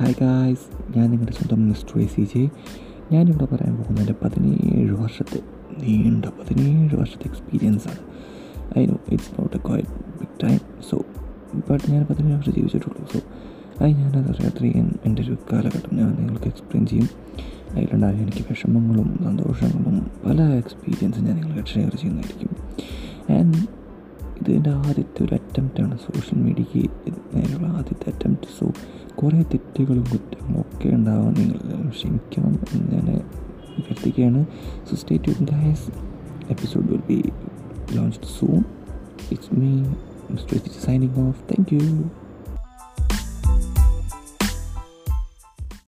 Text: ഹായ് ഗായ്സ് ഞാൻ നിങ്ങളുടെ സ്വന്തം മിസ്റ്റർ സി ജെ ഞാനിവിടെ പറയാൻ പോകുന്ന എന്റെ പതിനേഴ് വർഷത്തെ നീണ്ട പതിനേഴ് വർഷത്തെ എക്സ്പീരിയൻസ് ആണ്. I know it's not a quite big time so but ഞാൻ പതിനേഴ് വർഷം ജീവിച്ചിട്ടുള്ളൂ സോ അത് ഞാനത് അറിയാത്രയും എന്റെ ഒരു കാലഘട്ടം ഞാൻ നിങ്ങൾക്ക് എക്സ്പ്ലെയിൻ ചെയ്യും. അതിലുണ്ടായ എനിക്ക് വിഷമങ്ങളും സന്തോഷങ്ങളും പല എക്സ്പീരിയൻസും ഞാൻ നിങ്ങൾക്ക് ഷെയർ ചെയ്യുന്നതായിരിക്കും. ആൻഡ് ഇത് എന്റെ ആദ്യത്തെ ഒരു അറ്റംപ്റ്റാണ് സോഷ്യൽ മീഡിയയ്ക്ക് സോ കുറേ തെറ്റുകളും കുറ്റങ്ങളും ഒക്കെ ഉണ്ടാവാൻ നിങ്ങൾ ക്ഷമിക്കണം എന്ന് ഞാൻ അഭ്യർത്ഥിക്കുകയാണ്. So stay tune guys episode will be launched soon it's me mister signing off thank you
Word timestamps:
ഹായ് 0.00 0.14
ഗായ്സ് 0.20 0.98
ഞാൻ 0.98 1.10
നിങ്ങളുടെ 1.10 1.32
സ്വന്തം 1.32 1.68
മിസ്റ്റർ 1.68 2.06
സി 2.06 2.24
ജെ 2.24 2.48
ഞാനിവിടെ 3.12 3.44
പറയാൻ 3.44 3.76
പോകുന്ന 3.76 4.00
എന്റെ 4.00 4.14
പതിനേഴ് 4.22 4.92
വർഷത്തെ 4.92 5.40
നീണ്ട 5.82 6.24
പതിനേഴ് 6.24 6.94
വർഷത്തെ 6.94 7.28
എക്സ്പീരിയൻസ് 7.28 7.88
ആണ്. 7.88 7.98
I 8.78 8.86
know 8.86 8.96
it's 9.08 9.40
not 9.40 9.56
a 9.56 9.60
quite 9.68 9.88
big 9.88 10.44
time 10.44 10.58
so 10.90 11.02
but 11.70 11.90
ഞാൻ 11.90 12.06
പതിനേഴ് 12.10 12.36
വർഷം 12.36 12.52
ജീവിച്ചിട്ടുള്ളൂ 12.52 13.06
സോ 13.12 13.20
അത് 13.80 13.90
ഞാനത് 13.90 14.30
അറിയാത്രയും 14.30 15.00
എന്റെ 15.04 15.22
ഒരു 15.22 15.36
കാലഘട്ടം 15.52 15.96
ഞാൻ 15.96 16.14
നിങ്ങൾക്ക് 16.14 16.46
എക്സ്പ്ലെയിൻ 16.46 16.86
ചെയ്യും. 16.86 17.08
അതിലുണ്ടായ 17.70 18.14
എനിക്ക് 18.14 18.44
വിഷമങ്ങളും 18.50 19.18
സന്തോഷങ്ങളും 19.24 20.10
പല 20.26 20.42
എക്സ്പീരിയൻസും 20.42 21.24
ഞാൻ 21.24 21.36
നിങ്ങൾക്ക് 21.36 21.68
ഷെയർ 21.68 21.94
ചെയ്യുന്നതായിരിക്കും. 21.94 22.56
ആൻഡ് 23.38 23.56
ഇത് 24.40 24.50
എന്റെ 24.50 24.70
ആദ്യത്തെ 24.70 25.24
ഒരു 25.24 25.34
അറ്റംപ്റ്റാണ് 25.34 25.98
സോഷ്യൽ 25.98 26.38
മീഡിയയ്ക്ക് 26.38 26.90
സോ 27.34 27.87
കുറേ 29.28 29.42
തെറ്റുകളും 29.42 30.04
കുറ്റങ്ങളും 30.12 30.60
ഒക്കെ 30.60 30.88
ഉണ്ടാവാൻ 30.88 31.34
നിങ്ങൾ 31.34 31.88
ക്ഷമിക്കണം 31.90 32.58
എന്ന് 32.74 32.92
ഞാൻ 32.92 33.16
അഭ്യർത്ഥിക്കുകയാണ്. 33.78 34.46
So 34.90 34.96
stay 34.96 35.16
tune 35.16 35.44
guys 35.44 35.90
episode 36.50 36.90
will 36.90 37.00
be 37.08 37.32
launched 37.92 38.24
soon 38.38 38.64
it's 39.30 39.60
me 39.60 39.84
mister 40.30 40.60
signing 40.84 41.28
off 41.28 41.40
thank 41.50 41.74
you 41.74 42.10